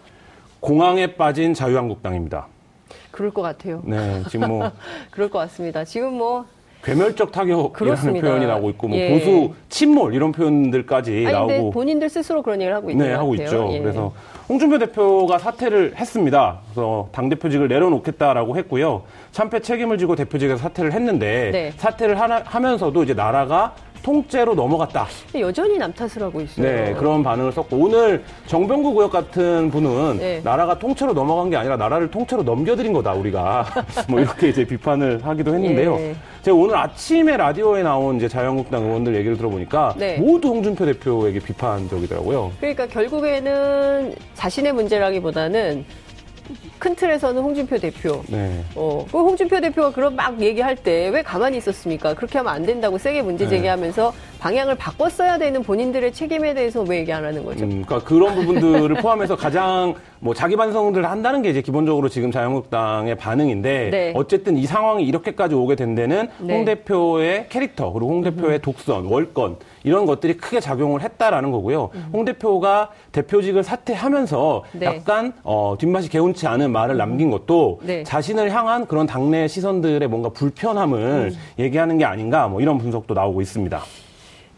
공항에 0.61 1.15
빠진 1.15 1.55
자유한국당입니다. 1.55 2.47
그럴 3.11 3.31
것 3.33 3.43
같아요. 3.43 3.83
네, 3.85 4.23
지금 4.31 4.49
뭐 4.49 4.71
그럴 5.11 5.31
것 5.31 5.39
같습니다. 5.41 5.85
지금 5.85 6.15
뭐 6.15 6.45
괴멸적 6.83 7.31
타격이라는 7.33 7.73
그렇습니다. 7.73 8.27
표현이 8.27 8.47
나오고 8.47 8.71
있고 8.71 8.89
뭐 8.89 8.99
예. 8.99 9.11
보수 9.13 9.53
침몰 9.69 10.15
이런 10.15 10.33
표현들까지 10.33 11.25
아니 11.27 11.33
나오고 11.33 11.71
본인들 11.73 12.09
스스로 12.09 12.43
그런 12.43 12.61
얘기를 12.61 12.75
하고 12.75 12.91
있는 12.91 13.07
네, 13.07 13.13
것 13.13 13.19
하고. 13.21 13.35
있죠. 13.35 13.69
예. 13.73 13.81
그래서 13.81 14.13
홍준표 14.49 14.79
대표가 14.79 15.39
사퇴를 15.39 15.95
했습니다. 15.97 16.59
그래서 16.73 17.09
당 17.13 17.29
대표직을 17.29 17.69
내려놓겠다라고 17.69 18.57
했고요. 18.57 19.03
참패 19.33 19.61
책임을 19.61 19.99
지고 19.99 20.17
대표직에서 20.17 20.57
사퇴를 20.57 20.93
했는데 20.93 21.51
네. 21.53 21.73
사퇴를 21.77 22.19
하나, 22.19 22.43
하면서도 22.45 23.03
이제 23.03 23.15
나라가 23.15 23.75
통째로 24.03 24.55
넘어갔다. 24.55 25.07
근데 25.27 25.41
여전히 25.41 25.79
남 25.79 25.93
탓을 25.93 26.23
하고 26.23 26.41
있어요. 26.41 26.67
네, 26.67 26.95
그런 26.95 27.23
반응을 27.23 27.53
썼고 27.53 27.77
오늘 27.77 28.25
정병국 28.47 28.97
의원 28.97 29.11
같은 29.11 29.71
분은 29.71 30.19
네. 30.19 30.41
나라가 30.43 30.79
통째로 30.79 31.13
넘어간 31.13 31.51
게 31.51 31.57
아니라 31.57 31.77
나라를 31.77 32.11
통째로 32.11 32.43
넘겨드린 32.43 32.93
거다 32.93 33.13
우리가 33.13 33.67
뭐 34.09 34.21
이렇게 34.21 34.49
이제 34.49 34.65
비판을 34.65 35.21
하기도 35.25 35.55
했는데요. 35.55 35.97
예. 36.01 36.17
제가 36.43 36.57
오늘 36.57 36.77
아침에 36.77 37.37
라디오에 37.37 37.83
나온 37.83 38.17
이제 38.17 38.29
자유한국당 38.29 38.85
의원들 38.85 39.15
얘기를 39.15 39.37
들어보니까 39.37 39.95
네. 39.97 40.17
모두 40.19 40.49
홍준표 40.49 40.87
대표에게 40.87 41.41
비판적이더라고요. 41.41 42.53
그러니까 42.61 42.87
결국에는 42.87 44.15
자신의 44.35 44.73
문제라기보다는 44.73 45.85
큰 46.81 46.95
틀에서는 46.97 47.41
홍준표 47.41 47.79
대표. 47.79 48.23
네. 48.27 48.65
어, 48.75 49.07
그 49.13 49.19
홍준표 49.19 49.61
대표가 49.61 49.93
그런 49.93 50.17
막 50.17 50.41
얘기할 50.41 50.75
때 50.75 51.11
왜 51.11 51.23
가만히 51.23 51.59
있었습니까? 51.59 52.15
그렇게 52.15 52.39
하면 52.39 52.53
안 52.53 52.65
된다고 52.65 52.99
세게 52.99 53.23
문제 53.23 53.45
네. 53.45 53.51
제기하면서 53.51 54.13
방향을 54.39 54.77
바꿨어야 54.77 55.39
되는 55.39 55.63
본인들의 55.63 56.13
책임에 56.13 56.55
대해서 56.55 56.83
왜 56.83 56.99
얘기 57.01 57.13
안 57.13 57.25
하는 57.25 57.45
거죠? 57.45 57.65
음, 57.65 57.85
그러니까 57.87 58.01
그런 58.09 58.35
부분들을 58.35 58.97
포함해서 59.03 59.37
가장 59.37 59.95
뭐 60.19 60.35
자기 60.35 60.57
반성들을 60.57 61.09
한다는 61.09 61.43
게 61.43 61.51
이제 61.51 61.61
기본적으로 61.63 62.09
지금 62.09 62.31
자유한국당의 62.31 63.17
반응인데 63.17 63.91
네. 63.91 64.13
어쨌든 64.17 64.57
이 64.57 64.67
상황이 64.67 65.05
이렇게까지 65.05 65.55
오게 65.55 65.77
된 65.77 65.95
데는 65.95 66.29
네. 66.41 66.55
홍 66.55 66.65
대표의 66.65 67.47
캐릭터 67.49 67.93
그리고 67.93 68.11
홍 68.11 68.23
대표의 68.23 68.61
독선, 68.61 69.07
월권 69.07 69.57
이런 69.85 70.07
것들이 70.07 70.37
크게 70.37 70.61
작용을 70.61 71.03
했다라는 71.03 71.51
거고요. 71.51 71.91
홍 72.13 72.25
대표가 72.25 72.91
대표직을 73.13 73.63
사퇴하면서 73.63 74.65
네. 74.73 74.87
약간 74.87 75.33
어, 75.43 75.77
뒷맛이 75.79 76.09
개운치 76.09 76.47
않은 76.47 76.70
말을 76.71 76.97
남긴 76.97 77.31
것도 77.31 77.81
네. 77.83 78.03
자신을 78.05 78.51
향한 78.53 78.87
그런 78.87 79.07
당내 79.07 79.49
시선들의 79.49 80.07
뭔가 80.09 80.29
불편함을 80.31 81.33
얘기하는 81.59 81.99
게 81.99 82.05
아닌가 82.05 82.49
뭐 82.49 82.61
이런 82.61 82.79
분석도 82.79 83.15
나오고 83.15 83.41
있습니다. 83.41 83.81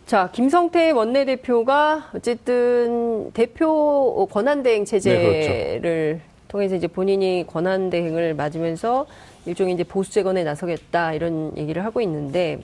자, 0.07 0.31
김성태 0.33 0.90
원내대표가 0.90 2.11
어쨌든 2.14 3.31
대표 3.33 4.26
권한대행 4.31 4.85
체제를 4.85 6.21
통해서 6.49 6.76
이제 6.76 6.87
본인이 6.87 7.45
권한대행을 7.47 8.35
맞으면서 8.35 9.07
일종의 9.47 9.75
이제 9.75 9.85
보수 9.85 10.12
재건에 10.12 10.45
나서겠다 10.45 11.14
이런 11.14 11.52
얘기를 11.57 11.85
하고 11.85 12.00
있는데 12.00 12.59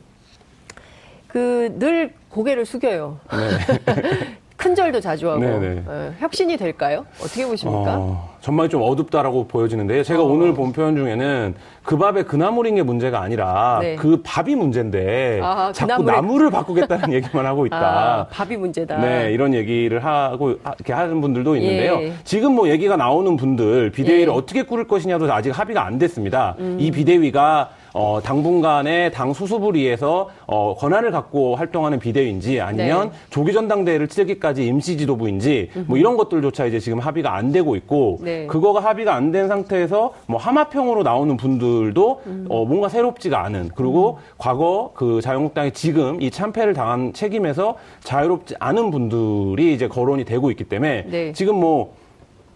그 1.29 1.71
늘 1.79 2.13
고개를 2.31 2.67
숙여요. 2.67 3.19
큰절도 4.63 5.01
자주 5.01 5.31
하고 5.31 5.39
네네. 5.41 5.83
어, 5.87 6.13
혁신이 6.19 6.57
될까요? 6.57 7.07
어떻게 7.21 7.47
보십니까? 7.47 7.95
어, 7.97 8.29
전망이 8.41 8.69
좀 8.69 8.83
어둡다라고 8.83 9.47
보여지는데요. 9.47 10.03
제가 10.03 10.21
어. 10.21 10.27
오늘 10.27 10.53
본 10.53 10.73
표현 10.73 10.97
중에는 10.97 11.55
그 11.85 11.97
밥에 11.97 12.25
그 12.25 12.35
나물인 12.35 12.75
게 12.75 12.83
문제가 12.83 13.21
아니라 13.21 13.79
네. 13.81 13.95
그 13.95 14.21
밥이 14.25 14.57
문제인데 14.57 15.41
아, 15.45 15.69
그 15.69 15.73
자꾸 15.75 16.03
나물에- 16.03 16.07
나물을 16.13 16.51
바꾸겠다는 16.51 17.13
얘기만 17.15 17.47
하고 17.47 17.67
있다. 17.67 17.77
아, 17.79 18.27
밥이 18.33 18.57
문제다. 18.57 18.99
네, 18.99 19.33
이런 19.33 19.55
얘기를 19.55 20.05
하고 20.05 20.57
하- 20.65 20.75
이렇게 20.77 20.93
하는 20.93 21.21
분들도 21.21 21.55
있는데요. 21.57 21.95
예. 22.03 22.13
지금 22.25 22.57
뭐 22.57 22.69
얘기가 22.69 22.97
나오는 22.97 23.37
분들 23.37 23.93
비대위를 23.93 24.29
예. 24.29 24.33
음. 24.33 24.37
어떻게 24.37 24.63
꾸릴 24.65 24.89
것이냐도 24.89 25.33
아직 25.33 25.57
합의가 25.57 25.87
안 25.87 25.99
됐습니다. 26.01 26.57
이 26.79 26.91
비대위가 26.91 27.71
어, 27.99 28.21
당분간의 28.23 29.11
당 29.11 29.33
수습을 29.33 29.75
위해서 29.75 30.29
어, 30.47 30.77
권한을 30.79 31.11
갖고 31.11 31.57
활동하는 31.57 31.99
비대위인지 31.99 32.61
아니면 32.61 33.11
네. 33.11 33.17
조기 33.29 33.53
전당대회를 33.53 34.07
치르기까지 34.07 34.65
임시 34.65 34.97
지도부인지 34.97 35.71
뭐 35.89 35.99
이런 35.99 36.17
것들조차 36.17 36.67
이제 36.67 36.79
지금 36.79 37.01
합의가 37.01 37.35
안 37.35 37.51
되고 37.51 37.75
있고 37.75 38.21
네. 38.23 38.47
그거가 38.47 38.79
합의가 38.81 39.15
안 39.15 39.29
된 39.29 39.47
상태에서 39.47 40.15
뭐 40.27 40.39
하마평으로 40.41 41.03
나오는 41.03 41.37
분들도 41.37 42.21
음. 42.27 42.47
어, 42.49 42.65
뭔가 42.65 42.89
새롭지가 42.89 43.45
않은 43.45 43.73
그리고 43.75 44.21
과거 44.39 44.93
그 44.95 45.21
자유한국당이 45.21 45.73
지금 45.73 46.23
이 46.23 46.31
참패를 46.31 46.73
당한 46.73 47.13
책임에서 47.13 47.75
자유롭지 48.05 48.55
않은 48.59 48.91
분들이 48.91 49.75
이제 49.75 49.87
거론이 49.87 50.25
되고 50.25 50.51
있기 50.51 50.65
때문에 50.65 51.05
네. 51.11 51.33
지금 51.35 51.57
뭐 51.57 51.93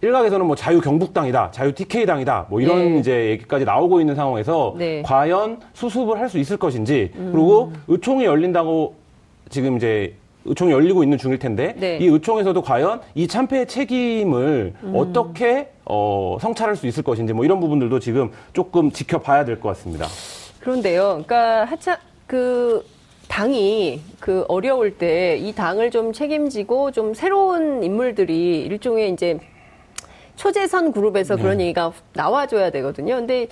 일각에서는 0.03 0.45
뭐 0.45 0.55
자유 0.55 0.81
경북당이다, 0.81 1.51
자유 1.51 1.73
TK당이다, 1.73 2.47
뭐 2.49 2.59
이런 2.59 2.93
네. 2.95 2.99
이제 2.99 3.29
얘기까지 3.29 3.63
나오고 3.63 4.01
있는 4.01 4.15
상황에서 4.15 4.75
네. 4.77 4.97
음. 4.99 5.03
과연 5.03 5.59
수습을 5.73 6.19
할 6.19 6.29
수 6.33 6.39
있을 6.39 6.57
것인지 6.57 7.11
그리고 7.13 7.71
의총이 7.87 8.25
열린다고 8.25 8.95
지금 9.49 9.77
이제 9.77 10.15
의총이 10.45 10.71
열리고 10.71 11.03
있는 11.03 11.17
중일 11.19 11.37
텐데 11.37 11.75
네. 11.77 11.97
이 12.01 12.07
의총에서도 12.07 12.59
과연 12.61 13.01
이 13.13 13.27
참패의 13.27 13.67
책임을 13.67 14.73
음. 14.83 14.93
어떻게 14.95 15.69
어, 15.85 16.37
성찰할 16.41 16.75
수 16.75 16.87
있을 16.87 17.03
것인지 17.03 17.33
뭐 17.33 17.45
이런 17.45 17.59
부분들도 17.59 17.99
지금 17.99 18.31
조금 18.53 18.89
지켜봐야 18.91 19.45
될 19.45 19.59
것 19.59 19.69
같습니다. 19.69 20.07
그런데요. 20.59 21.21
그러니까 21.25 21.65
하차 21.65 21.99
그 22.25 22.83
당이 23.27 24.01
그 24.19 24.43
어려울 24.47 24.97
때 24.97 25.37
이 25.39 25.53
당을 25.53 25.91
좀 25.91 26.11
책임지고 26.13 26.91
좀 26.91 27.13
새로운 27.13 27.83
인물들이 27.83 28.61
일종의 28.61 29.11
이제 29.11 29.37
초재선 30.35 30.91
그룹에서 30.91 31.35
그런 31.37 31.59
얘기가 31.61 31.91
나와줘야 32.13 32.69
되거든요. 32.71 33.15
근데 33.15 33.47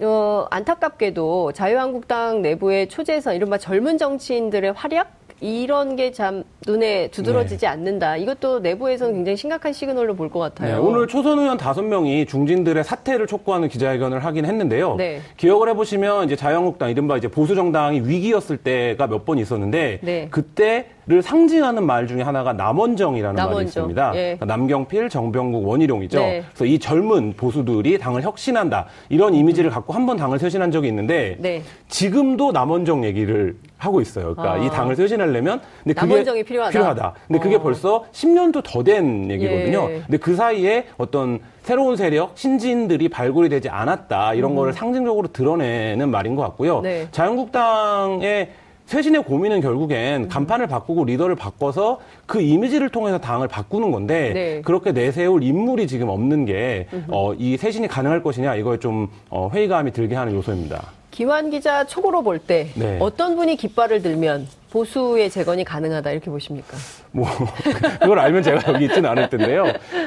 어, 0.00 0.46
안타깝게도 0.50 1.52
자유한국당 1.52 2.42
내부의 2.42 2.88
초재선, 2.88 3.34
이른바 3.34 3.56
젊은 3.58 3.96
정치인들의 3.98 4.72
활약? 4.72 5.12
이런 5.42 5.96
게 5.96 6.12
참 6.12 6.44
눈에 6.66 7.08
두드러지지 7.08 7.66
않는다. 7.66 8.16
이것도 8.16 8.60
내부에서는 8.60 9.12
굉장히 9.14 9.36
심각한 9.36 9.70
시그널로 9.74 10.14
볼 10.16 10.30
것 10.30 10.38
같아요. 10.38 10.72
네, 10.72 10.78
오늘 10.78 11.06
초선 11.06 11.38
의원 11.38 11.58
다섯 11.58 11.82
명이 11.82 12.24
중진들의 12.24 12.82
사퇴를 12.82 13.26
촉구하는 13.26 13.68
기자회견을 13.68 14.24
하긴 14.24 14.46
했는데요. 14.46 14.94
네. 14.96 15.20
기억을 15.36 15.68
해보시면 15.68 16.24
이제 16.24 16.36
자유한국당 16.36 16.88
이른바 16.90 17.18
이제 17.18 17.28
보수 17.28 17.54
정당이 17.54 18.00
위기였을 18.06 18.56
때가 18.56 19.06
몇 19.08 19.26
번 19.26 19.36
있었는데 19.38 19.98
네. 20.02 20.28
그때 20.30 20.86
를 21.08 21.22
상징하는 21.22 21.86
말 21.86 22.08
중에 22.08 22.22
하나가 22.22 22.52
남원정이라는 22.52 23.36
말이 23.36 23.46
남원정. 23.48 23.64
있습니다. 23.64 24.12
예. 24.16 24.20
그러니까 24.38 24.44
남경필, 24.46 25.08
정병국, 25.08 25.64
원희룡이죠. 25.68 26.18
네. 26.18 26.42
그래서 26.48 26.64
이 26.64 26.80
젊은 26.80 27.32
보수들이 27.36 27.96
당을 27.98 28.22
혁신한다 28.22 28.86
이런 29.08 29.32
이미지를 29.32 29.70
갖고 29.70 29.92
한 29.92 30.04
번 30.06 30.16
당을 30.16 30.40
쇄신한 30.40 30.72
적이 30.72 30.88
있는데 30.88 31.36
네. 31.38 31.62
지금도 31.88 32.50
남원정 32.50 33.04
얘기를 33.04 33.56
하고 33.78 34.00
있어요. 34.00 34.34
그러니까 34.34 34.52
아. 34.54 34.64
이 34.66 34.68
당을 34.68 34.96
쇄신하려면 34.96 35.60
근데 35.84 35.94
그게 35.94 36.06
남원정이 36.08 36.42
필요하다. 36.42 36.70
필요하다. 36.72 37.14
근데 37.28 37.38
그게 37.40 37.54
어. 37.54 37.62
벌써 37.62 38.04
10년도 38.10 38.62
더 38.64 38.82
된 38.82 39.30
얘기거든요. 39.30 39.86
예. 39.90 40.00
근데 40.06 40.16
그 40.16 40.34
사이에 40.34 40.86
어떤 40.96 41.38
새로운 41.62 41.96
세력, 41.96 42.32
신진들이 42.34 43.08
발굴이 43.10 43.48
되지 43.48 43.68
않았다. 43.68 44.34
이런 44.34 44.56
거를 44.56 44.72
상징적으로 44.72 45.28
드러내는 45.28 46.08
말인 46.10 46.34
것 46.34 46.42
같고요. 46.42 46.78
음. 46.78 46.82
네. 46.82 47.06
자유한국당의 47.12 48.50
쇄신의 48.86 49.24
고민은 49.24 49.60
결국엔 49.60 50.24
음. 50.24 50.28
간판을 50.28 50.68
바꾸고 50.68 51.04
리더를 51.04 51.34
바꿔서 51.34 52.00
그 52.26 52.40
이미지를 52.40 52.88
통해서 52.88 53.18
당을 53.18 53.48
바꾸는 53.48 53.90
건데 53.90 54.32
네. 54.32 54.62
그렇게 54.64 54.92
내세울 54.92 55.42
인물이 55.42 55.88
지금 55.88 56.08
없는 56.08 56.44
게 56.44 56.86
어, 57.08 57.34
이 57.34 57.56
쇄신이 57.56 57.88
가능할 57.88 58.22
것이냐 58.22 58.54
이거에 58.54 58.78
좀 58.78 59.08
어, 59.28 59.50
회의감이 59.52 59.92
들게 59.92 60.14
하는 60.14 60.34
요소입니다. 60.34 60.82
김환 61.10 61.50
기자 61.50 61.84
촉으로 61.84 62.22
볼때 62.22 62.68
네. 62.74 62.98
어떤 63.00 63.36
분이 63.36 63.56
깃발을 63.56 64.02
들면 64.02 64.46
보수의 64.76 65.30
재건이 65.30 65.64
가능하다 65.64 66.10
이렇게 66.10 66.30
보십니까? 66.30 66.76
뭐 67.12 67.26
그걸 68.00 68.18
알면 68.18 68.42
제가 68.42 68.74
여기 68.74 68.84
있지는 68.84 69.08
않을 69.08 69.30
텐데요. 69.30 69.64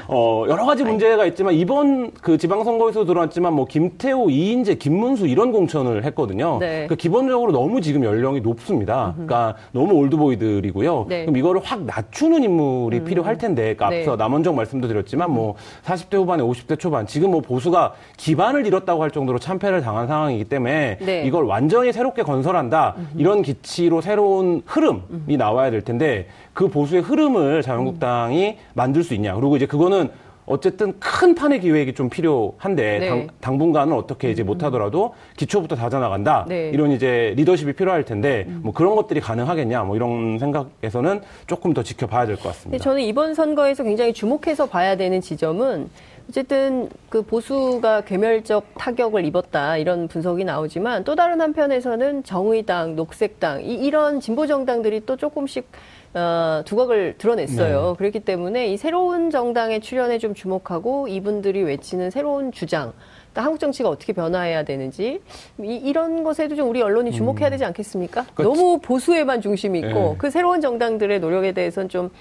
어, 0.07 0.45
여러 0.47 0.63
가지 0.65 0.83
문제가 0.83 1.25
있지만 1.25 1.55
이번 1.55 2.11
그 2.21 2.37
지방선거에서 2.37 3.05
드러났지만 3.05 3.53
뭐 3.53 3.65
김태호, 3.65 4.29
이인재, 4.29 4.75
김문수 4.75 5.25
이런 5.25 5.51
공천을 5.51 6.05
했거든요. 6.05 6.59
네. 6.59 6.85
그 6.87 6.95
기본적으로 6.95 7.51
너무 7.51 7.81
지금 7.81 8.03
연령이 8.03 8.41
높습니다. 8.41 9.13
그러니까 9.15 9.55
너무 9.71 9.95
올드보이들이고요. 9.95 11.05
네. 11.09 11.21
음. 11.21 11.25
그럼 11.25 11.37
이거를 11.37 11.61
확 11.63 11.83
낮추는 11.83 12.43
인물이 12.43 13.03
필요할 13.05 13.39
텐데 13.39 13.73
그러니까 13.73 13.89
네. 13.89 13.99
앞서 13.99 14.17
남원정 14.17 14.55
말씀도 14.55 14.87
드렸지만 14.87 15.31
뭐 15.31 15.55
40대 15.83 16.15
후반에 16.15 16.43
50대 16.43 16.77
초반 16.77 17.07
지금 17.07 17.31
뭐 17.31 17.41
보수가 17.41 17.93
기반을 18.17 18.67
잃었다고 18.67 19.01
할 19.01 19.09
정도로 19.09 19.39
참패를 19.39 19.81
당한 19.81 20.05
상황이기 20.05 20.43
때문에 20.43 20.97
네. 21.01 21.23
이걸 21.25 21.45
완전히 21.45 21.91
새롭게 21.91 22.21
건설한다 22.21 22.95
이런 23.17 23.41
기치로 23.41 24.01
새로운 24.01 24.58
흐름이 24.65 25.37
나와야 25.37 25.71
될 25.71 25.81
텐데 25.81 26.27
그 26.53 26.67
보수의 26.67 27.01
흐름을 27.01 27.61
자유한국당이 27.61 28.57
만들 28.73 29.03
수 29.03 29.13
있냐 29.13 29.35
그리고 29.35 29.55
이제 29.55 29.65
그거는 29.65 30.09
어쨌든 30.45 30.99
큰 30.99 31.35
판의 31.35 31.59
기획이 31.59 31.93
좀 31.93 32.09
필요한데 32.09 32.99
네. 32.99 33.07
당, 33.07 33.27
당분간은 33.39 33.93
어떻게 33.93 34.31
이제 34.31 34.41
못하더라도 34.41 35.13
기초부터 35.37 35.75
다져 35.75 35.99
나간다 35.99 36.45
네. 36.49 36.71
이런 36.73 36.91
이제 36.91 37.33
리더십이 37.37 37.73
필요할 37.73 38.03
텐데 38.03 38.47
뭐 38.47 38.73
그런 38.73 38.95
것들이 38.95 39.19
가능하겠냐 39.19 39.83
뭐 39.83 39.95
이런 39.95 40.39
생각에서는 40.39 41.21
조금 41.45 41.75
더 41.75 41.83
지켜봐야 41.83 42.25
될 42.25 42.35
것 42.37 42.45
같습니다. 42.45 42.83
저는 42.83 43.01
이번 43.03 43.35
선거에서 43.35 43.83
굉장히 43.83 44.11
주목해서 44.11 44.65
봐야 44.65 44.97
되는 44.97 45.21
지점은 45.21 45.87
어쨌든 46.29 46.89
그 47.09 47.23
보수가 47.23 48.01
괴멸적 48.01 48.75
타격을 48.77 49.25
입었다 49.25 49.77
이런 49.77 50.07
분석이 50.07 50.43
나오지만 50.43 51.03
또 51.03 51.15
다른 51.15 51.41
한편에서는 51.41 52.23
정의당, 52.23 52.95
녹색당 52.95 53.63
이, 53.63 53.73
이런 53.73 54.19
진보 54.19 54.45
정당들이 54.45 55.07
또 55.07 55.17
조금씩 55.17 55.67
어, 56.13 56.61
두각을 56.65 57.15
드러냈어요. 57.17 57.89
네. 57.89 57.97
그렇기 57.97 58.19
때문에 58.21 58.67
이 58.67 58.77
새로운 58.77 59.31
정당의 59.31 59.81
출현에 59.81 60.19
좀 60.19 60.35
주목하고 60.35 61.07
이분들이 61.07 61.63
외치는 61.63 62.11
새로운 62.11 62.51
주장, 62.51 62.93
또 63.33 63.41
한국 63.41 63.59
정치가 63.59 63.89
어떻게 63.89 64.13
변화해야 64.13 64.63
되는지 64.63 65.21
이, 65.59 65.93
런 65.93 66.23
것에도 66.23 66.55
좀 66.55 66.69
우리 66.69 66.81
언론이 66.81 67.11
주목해야 67.11 67.49
되지 67.49 67.65
않겠습니까? 67.65 68.25
그러니까 68.33 68.43
너무 68.43 68.79
보수에만 68.79 69.41
중심이 69.41 69.79
있고 69.79 69.87
네. 69.89 70.15
그 70.17 70.29
새로운 70.29 70.61
정당들의 70.61 71.19
노력에 71.19 71.53
대해서는 71.53 71.89
좀 71.89 72.11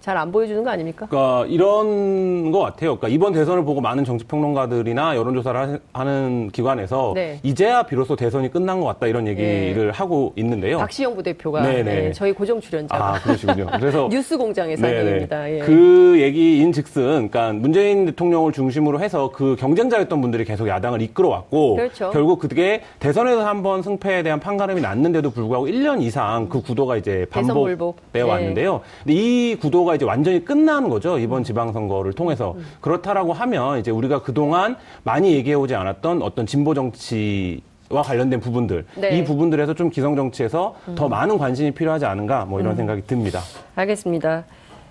잘 0.00 0.16
안 0.16 0.32
보여주는 0.32 0.64
거 0.64 0.70
아닙니까? 0.70 1.06
그러니까 1.10 1.46
이런 1.48 2.50
것 2.52 2.58
같아요. 2.60 2.96
그러니까 2.96 3.08
이번 3.08 3.32
대선을 3.34 3.64
보고 3.64 3.80
많은 3.82 4.04
정치평론가들이나 4.04 5.14
여론조사를 5.16 5.60
하- 5.60 5.78
하는 5.92 6.48
기관에서 6.52 7.12
네. 7.14 7.38
이제야 7.42 7.82
비로소 7.82 8.16
대선이 8.16 8.50
끝난 8.50 8.80
것 8.80 8.86
같다 8.86 9.06
이런 9.06 9.26
얘기를 9.26 9.92
하고 9.92 10.32
있는데요. 10.36 10.78
박시영 10.78 11.14
부대표가 11.16 11.60
네네. 11.62 11.82
네, 11.82 12.12
저희 12.12 12.32
고정 12.32 12.60
출연자가 12.60 13.08
아 13.14 13.18
그러시군요. 13.20 13.66
그래서 13.78 14.08
뉴스 14.10 14.38
공장에서 14.38 14.86
한 14.86 14.90
네네. 14.94 15.06
얘기입니다. 15.06 15.50
예. 15.50 15.58
그 15.58 16.16
얘기인 16.18 16.72
즉슨, 16.72 17.28
그러니까 17.28 17.52
문재인 17.52 18.06
대통령을 18.06 18.52
중심으로 18.52 19.00
해서 19.00 19.30
그 19.34 19.54
경쟁자였던 19.58 20.20
분들이 20.20 20.44
계속 20.44 20.66
야당을 20.68 21.02
이끌어왔고, 21.02 21.76
그렇죠. 21.76 22.10
결국 22.10 22.38
그게 22.38 22.80
대선에서 23.00 23.46
한번 23.46 23.82
승패에 23.82 24.22
대한 24.22 24.40
판가름이 24.40 24.80
났는데도 24.80 25.30
불구하고 25.30 25.66
1년 25.66 26.00
이상 26.02 26.48
그 26.48 26.62
구도가 26.62 26.96
이제. 26.96 27.26
반복되어 27.30 27.94
네. 28.12 28.22
왔는데요. 28.22 28.80
근데 29.04 29.14
이 29.14 29.56
구도가 29.56 29.89
이제 29.94 30.04
완전히 30.04 30.44
끝나는 30.44 30.88
거죠. 30.88 31.18
이번 31.18 31.44
지방선거를 31.44 32.12
통해서. 32.12 32.54
음. 32.56 32.66
그렇다라고 32.80 33.32
하면 33.32 33.78
이제 33.78 33.90
우리가 33.90 34.22
그동안 34.22 34.76
많이 35.02 35.32
얘기해오지 35.34 35.74
않았던 35.74 36.22
어떤 36.22 36.46
진보 36.46 36.74
정치 36.74 37.62
와 37.90 38.02
관련된 38.02 38.38
부분들 38.38 38.86
네. 38.94 39.10
음. 39.10 39.16
이 39.16 39.24
부분들에서 39.24 39.74
좀 39.74 39.90
기성 39.90 40.14
정치에서 40.14 40.76
더 40.94 41.08
많은 41.08 41.38
관심이 41.38 41.72
필요하지 41.72 42.06
않은가 42.06 42.44
뭐 42.44 42.60
이런 42.60 42.76
생각이 42.76 43.02
듭니다. 43.06 43.40
알겠습니다. 43.74 44.44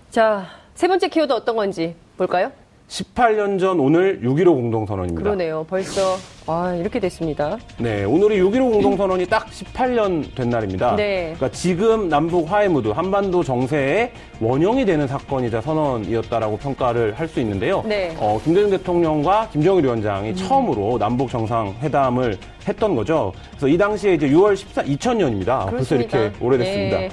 자, 0.10 0.46
세 0.76 0.88
번째 0.88 1.08
키워드 1.08 1.32
어떤 1.32 1.56
건지 1.56 1.96
볼까요? 2.18 2.52
18년 2.90 3.60
전 3.60 3.80
오늘 3.80 4.20
6.15 4.22 4.46
공동선언입니다. 4.46 5.22
그러네요. 5.24 5.64
벌써 5.70 6.18
아, 6.48 6.74
이렇게 6.76 7.00
됐습니다. 7.00 7.58
네, 7.78 8.04
오늘이 8.04 8.40
6.15 8.40 8.72
공동선언이 8.74 9.28
딱 9.28 9.46
18년 9.48 10.34
된 10.34 10.50
날입니다. 10.50 10.96
네. 10.96 11.34
그러니까 11.36 11.52
지금 11.52 12.10
남북 12.10 12.52
화해 12.52 12.68
무드, 12.68 12.88
한반도 12.90 13.44
정세의 13.44 14.12
원형이 14.42 14.86
되는 14.86 15.08
사건이자 15.08 15.62
선언이었다라고 15.62 16.58
평가를 16.58 17.14
할 17.14 17.30
수 17.30 17.40
있는데요. 17.42 17.84
네. 17.86 18.10
음. 18.10 18.18
어, 18.20 18.42
김대중 18.44 18.72
대통령과 18.72 19.50
김정일 19.52 19.84
위원장이 19.84 20.36
처음으로 20.36 20.98
남북 20.98 21.30
정상회담을 21.30 22.36
했던 22.68 22.96
거죠. 22.96 23.32
그래서 23.52 23.68
이 23.68 23.78
당시에 23.78 24.16
이제 24.16 24.28
6월 24.30 24.56
14, 24.56 24.82
2000년입니다. 24.82 25.46
벌써 25.46 25.70
그렇습니다. 25.70 26.18
이렇게 26.18 26.44
오래됐습니다. 26.44 26.98
네. 26.98 27.10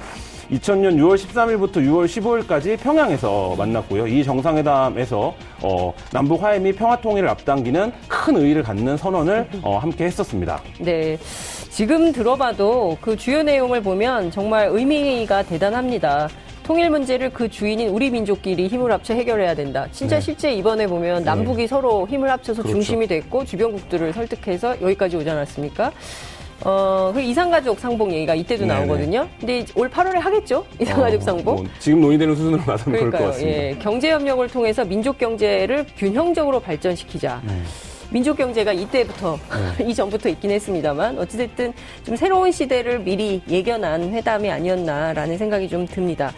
2000년 0.50 0.97
6월 0.97 1.17
13일부터 1.17 1.76
6월 1.76 2.07
15일까지 2.07 2.79
평양에서 2.79 3.55
만났고요. 3.57 4.07
이 4.07 4.23
정상회담에서 4.23 5.35
어, 5.62 5.95
남북 6.12 6.43
화해 6.43 6.59
및 6.59 6.73
평화 6.76 7.00
통일을 7.00 7.29
앞당기는 7.29 7.93
큰 8.09 8.37
의의를 8.37 8.62
갖는 8.62 8.97
선언을 8.97 9.49
어, 9.62 9.79
함께 9.79 10.05
했었습니다. 10.05 10.61
네. 10.79 11.19
지금 11.71 12.12
들어봐도 12.12 12.97
그 13.00 13.17
주요 13.17 13.43
내용을 13.43 13.83
보면 13.83 14.31
정말 14.31 14.69
의미가 14.71 15.43
대단합니다. 15.43 16.29
통일 16.62 16.91
문제를 16.91 17.31
그 17.31 17.49
주인인 17.49 17.91
우리 17.91 18.11
민족끼리 18.11 18.67
힘을 18.67 18.91
합쳐 18.91 19.15
해결해야 19.15 19.55
된다. 19.55 19.87
진짜 19.93 20.17
네. 20.17 20.21
실제 20.21 20.53
이번에 20.53 20.87
보면 20.88 21.23
남북이 21.23 21.69
서로 21.69 22.09
힘을 22.09 22.29
합쳐서 22.31 22.62
그렇죠. 22.62 22.75
중심이 22.75 23.07
됐고 23.07 23.45
주변국들을 23.45 24.12
설득해서 24.12 24.81
여기까지 24.81 25.17
오지 25.17 25.31
않았습니까? 25.31 25.93
어, 26.65 27.11
그 27.15 27.21
이상가족 27.21 27.79
상봉 27.79 28.13
얘기가 28.13 28.35
이때도 28.35 28.67
네네. 28.67 28.75
나오거든요. 28.81 29.29
근데 29.39 29.65
올 29.75 29.91
8월에 29.91 30.19
하겠죠? 30.19 30.65
이상가족 30.81 31.21
어, 31.21 31.25
상봉. 31.25 31.55
뭐 31.57 31.65
지금 31.79 32.01
논의되는 32.01 32.35
수준으로 32.35 32.63
봐서는 32.63 32.99
그럴 32.99 33.11
것 33.11 33.19
그러니까요. 33.19 33.31
같습니다. 33.31 33.59
예, 33.63 33.77
경제 33.81 34.11
협력을 34.11 34.49
통해서 34.49 34.85
민족 34.85 35.19
경제를 35.19 35.87
균형적으로 35.97 36.61
발전시키자. 36.61 37.43
네. 37.45 37.53
민족 38.11 38.37
경제가 38.37 38.73
이때부터 38.73 39.37
이전부터 39.85 40.29
있긴 40.31 40.53
했습니다만 40.53 41.19
어찌됐든 41.19 41.73
좀 42.05 42.15
새로운 42.17 42.53
시대를 42.53 43.01
미리 43.01 43.42
예견한 43.49 44.12
회담이 44.12 44.49
아니었나라는 44.51 45.37
생각이 45.37 45.69
좀 45.69 45.87
듭니다. 45.87 46.33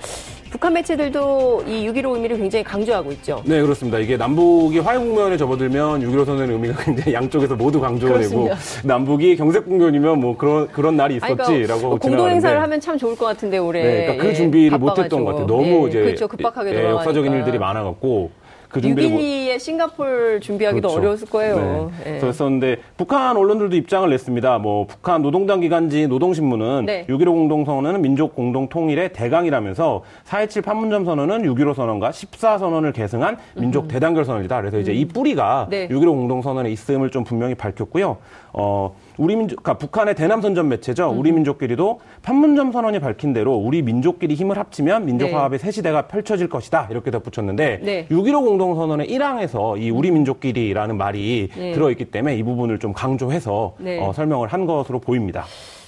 북한 0.50 0.72
매체들도 0.72 1.64
이 1.66 1.86
6.15 1.88 2.14
의미를 2.14 2.38
굉장히 2.38 2.64
강조하고 2.64 3.12
있죠. 3.12 3.42
네, 3.44 3.60
그렇습니다. 3.60 3.98
이게 3.98 4.16
남북이 4.16 4.78
화해 4.78 4.98
국면에 4.98 5.36
접어들면 5.36 6.00
6.15 6.02 6.24
선언의 6.24 6.54
의미가 6.54 6.82
굉장히 6.82 7.12
양쪽에서 7.12 7.54
모두 7.54 7.80
강조가 7.80 8.18
되고 8.18 8.44
그렇습니다. 8.44 8.56
남북이 8.84 9.36
경색 9.36 9.66
국면이면 9.66 10.20
뭐 10.20 10.36
그런 10.36 10.68
그런 10.68 10.96
날이 10.96 11.18
아니, 11.20 11.34
있었지라고 11.34 11.80
그러니까 11.80 11.88
공동 11.88 12.00
지나가는데 12.00 12.30
행사를 12.34 12.62
하면 12.62 12.80
참 12.80 12.98
좋을 12.98 13.16
것 13.16 13.26
같은데 13.26 13.58
올해 13.58 13.82
네, 13.82 14.00
그러니까 14.04 14.22
그 14.22 14.28
예, 14.30 14.34
준비를. 14.34 14.78
못했던 14.78 15.24
것 15.24 15.32
같아요. 15.32 15.46
너무 15.46 15.84
예, 15.84 15.88
이제 15.88 16.00
그렇죠. 16.02 16.28
급박하게 16.28 16.74
예. 16.74 16.90
역사적인 16.90 17.32
일들이 17.32 17.58
많아갖고 17.58 18.30
그 18.68 18.80
준비를 18.80 19.10
못- 19.10 19.18
6.12에 19.18 19.58
싱가폴 19.58 20.40
준비하기도 20.42 20.88
그렇죠. 20.88 20.98
어려웠을 21.00 21.28
거예요. 21.28 21.90
네. 22.04 22.16
예. 22.16 22.18
그랬었는데 22.20 22.76
북한 22.96 23.36
언론들도 23.36 23.74
입장을 23.76 24.08
냈습니다. 24.10 24.58
뭐 24.58 24.86
북한 24.86 25.22
노동당 25.22 25.60
기관지 25.60 26.06
노동신문은 26.06 26.84
네. 26.86 27.06
6.15 27.08 27.24
공동선언은 27.32 28.02
민족 28.02 28.34
공동 28.34 28.68
통일의 28.68 29.12
대강이라면서 29.14 30.02
4.27 30.26 30.62
판문점 30.64 31.04
선언은 31.04 31.42
6.15 31.42 31.74
선언과 31.74 32.12
14 32.12 32.58
선언을 32.58 32.92
계승한 32.92 33.38
민족 33.56 33.88
대단결 33.88 34.24
선언이다. 34.24 34.60
그래서 34.60 34.78
이제 34.78 34.92
이 34.92 35.06
뿌리가 35.06 35.64
음. 35.68 35.70
네. 35.70 35.88
6.15 35.88 36.06
공동 36.10 36.42
선언에 36.42 36.70
있음을 36.70 37.10
좀 37.10 37.24
분명히 37.24 37.54
밝혔고요. 37.54 38.18
어, 38.52 38.94
우리 39.18 39.34
민족, 39.34 39.56
그러니까 39.62 39.78
북한의 39.78 40.14
대남선전 40.14 40.68
매체죠. 40.68 41.10
음. 41.10 41.18
우리 41.18 41.32
민족끼리도 41.32 42.00
판문점 42.22 42.72
선언이 42.72 43.00
밝힌 43.00 43.32
대로 43.32 43.54
우리 43.54 43.82
민족끼리 43.82 44.34
힘을 44.34 44.56
합치면 44.56 45.04
민족 45.04 45.26
네. 45.26 45.34
화합의 45.34 45.58
새 45.58 45.70
시대가 45.72 46.02
펼쳐질 46.02 46.48
것이다. 46.48 46.86
이렇게 46.90 47.10
덧붙였는데 47.10 47.80
네. 47.82 48.06
6.15 48.10 48.44
공동선언의 48.44 49.08
1항에서 49.08 49.80
이 49.80 49.90
우리 49.90 50.10
민족끼리라는 50.12 50.96
말이 50.96 51.48
네. 51.54 51.72
들어있기 51.72 52.06
때문에 52.06 52.36
이 52.36 52.42
부분을 52.42 52.78
좀 52.78 52.92
강조해서 52.92 53.74
네. 53.78 53.98
어, 54.00 54.12
설명을 54.12 54.48
한 54.48 54.66
것으로 54.66 55.00
보입니다. 55.00 55.44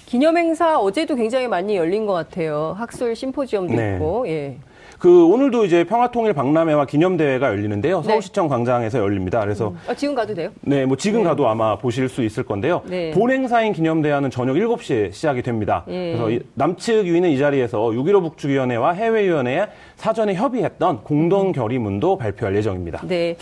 기념행사 0.07 0.81
어제도 0.81 1.15
굉장히 1.15 1.47
많이 1.47 1.77
열린 1.77 2.05
것 2.05 2.13
같아요. 2.13 2.75
학술 2.77 3.15
심포지엄도 3.15 3.75
네. 3.75 3.95
있고. 3.95 4.27
예. 4.27 4.57
그 5.01 5.25
오늘도 5.25 5.65
이제 5.65 5.83
평화통일 5.85 6.35
박람회와 6.35 6.85
기념대회가 6.85 7.47
열리는데요. 7.49 8.03
네. 8.03 8.07
서울시청 8.07 8.49
광장에서 8.49 8.99
열립니다. 8.99 9.41
그래서 9.41 9.73
아, 9.89 9.95
지금 9.95 10.15
가도 10.15 10.35
돼요? 10.35 10.51
네, 10.61 10.85
뭐 10.85 10.95
지금 10.99 11.25
가도 11.25 11.49
아마 11.49 11.79
보실 11.79 12.11
수 12.11 12.23
있을 12.23 12.43
건데요. 12.45 12.83
네. 12.85 13.11
본행사인 13.13 13.73
기념대회는 13.73 14.31
저녁 14.31 14.57
7시에 14.57 15.11
시작이 15.11 15.41
됩니다. 15.41 15.85
예. 15.89 16.13
그래서 16.13 16.31
이- 16.31 16.41
남측 16.53 17.07
위는 17.07 17.31
이 17.31 17.39
자리에서 17.39 17.79
6.15 17.79 18.21
북측위원회와 18.25 18.93
해외위원회에 18.93 19.69
사전에 19.97 20.35
협의했던 20.35 21.03
공동 21.03 21.53
결의문도 21.53 22.19
발표할 22.19 22.55
예정입니다. 22.57 23.01
네. 23.09 23.37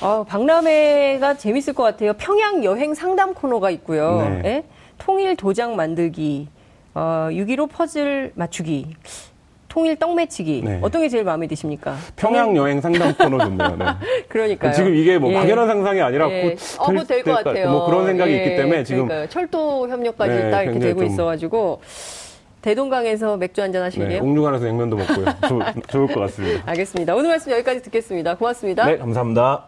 아, 0.00 0.24
박람회가 0.26 1.34
재밌을 1.34 1.74
것 1.74 1.84
같아요. 1.84 2.12
평양 2.14 2.64
여행 2.64 2.94
상담 2.94 3.34
코너가 3.34 3.70
있고요. 3.70 4.20
네. 4.28 4.42
예? 4.44 4.64
통일 4.98 5.36
도장 5.36 5.76
만들기, 5.76 6.48
어, 6.94 7.28
6.15 7.30 7.68
퍼즐 7.70 8.32
맞추기, 8.34 8.96
통일 9.68 9.96
떡 9.96 10.14
매치기. 10.14 10.62
네. 10.64 10.78
어떤 10.82 11.02
게 11.02 11.08
제일 11.08 11.24
마음에 11.24 11.46
드십니까? 11.46 11.94
평양 12.16 12.56
여행 12.56 12.80
상담 12.80 13.12
코너 13.14 13.38
좋네요. 13.44 13.76
네. 13.76 13.84
그러니까요. 14.28 14.72
지금 14.72 14.94
이게 14.94 15.18
뭐 15.18 15.30
예. 15.30 15.34
막연한 15.36 15.66
상상이 15.66 16.00
아니라 16.00 16.30
예. 16.30 16.42
곧 16.42 16.58
어, 16.78 16.92
뭐될 16.92 17.22
것 17.22 17.34
될까- 17.34 17.42
같아요. 17.50 17.70
뭐 17.70 17.86
그런 17.86 18.06
생각이 18.06 18.32
예, 18.32 18.36
있기 18.44 18.56
때문에 18.56 18.84
지금 18.84 19.06
그러니까요. 19.06 19.28
철도 19.28 19.88
협력까지 19.88 20.34
네, 20.34 20.50
딱 20.50 20.62
이렇게 20.62 20.78
되고 20.78 21.00
좀- 21.00 21.08
있어가지고 21.08 21.82
대동강에서 22.62 23.36
맥주 23.36 23.60
한잔 23.62 23.82
하시게요? 23.84 24.08
네, 24.08 24.18
옥류관에서 24.20 24.64
냉면도 24.64 24.96
먹고요. 24.96 25.24
좋, 25.48 25.62
좋을 25.88 26.06
것 26.08 26.20
같습니다. 26.20 26.62
알겠습니다. 26.66 27.14
오늘 27.14 27.28
말씀 27.30 27.52
여기까지 27.52 27.82
듣겠습니다. 27.82 28.36
고맙습니다. 28.36 28.86
네, 28.86 28.96
감사합니다. 28.98 29.64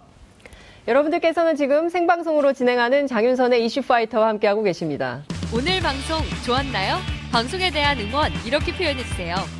여러분들께서는 0.89 1.57
지금 1.57 1.89
생방송으로 1.91 2.53
진행하는 2.55 3.07
장윤선의 3.07 3.65
이슈 3.65 3.83
파이터와 3.83 4.29
함께하고 4.29 4.63
계십니다. 4.63 5.23
오늘 5.55 5.81
방송 5.81 6.19
좋았나요? 6.45 6.97
방송에 7.31 7.71
대한 7.71 7.99
응원 8.01 8.33
이렇게 8.47 8.73
표현해주세요. 8.73 9.60